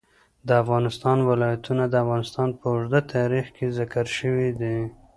[0.47, 4.77] د افغانستان ولايتونه د افغانستان په اوږده تاریخ کې ذکر شوی دی.